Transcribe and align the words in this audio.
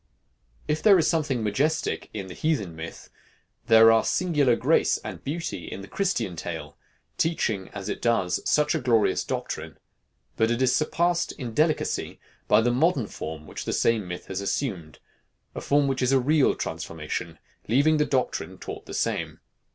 If 0.67 0.81
there 0.81 0.97
is 0.97 1.07
something 1.07 1.43
majestic 1.43 2.09
in 2.11 2.25
the 2.25 2.33
heathen 2.33 2.75
myth, 2.75 3.11
there 3.67 3.91
are 3.91 4.03
singular 4.03 4.55
grace 4.55 4.97
and 5.03 5.23
beauty 5.23 5.65
in 5.67 5.81
the 5.81 5.87
Christian 5.87 6.35
tale, 6.35 6.75
teaching, 7.19 7.67
as 7.71 7.87
it 7.87 8.01
does, 8.01 8.41
such 8.49 8.73
a 8.73 8.79
glorious 8.79 9.23
doctrine; 9.23 9.77
but 10.37 10.49
it 10.49 10.59
is 10.59 10.75
surpassed 10.75 11.33
in 11.33 11.53
delicacy 11.53 12.19
by 12.47 12.61
the 12.61 12.71
modern 12.71 13.05
form 13.05 13.45
which 13.45 13.65
the 13.65 13.73
same 13.73 14.07
myth 14.07 14.25
has 14.25 14.41
assumed 14.41 14.97
a 15.53 15.61
form 15.61 15.87
which 15.87 16.01
is 16.01 16.11
a 16.11 16.19
real 16.19 16.55
transformation, 16.55 17.37
leaving 17.67 17.97
the 17.97 18.05
doctrine 18.07 18.57
taught 18.57 18.87
the 18.87 18.95
same. 18.95 19.39